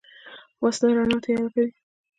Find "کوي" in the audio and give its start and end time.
1.53-1.71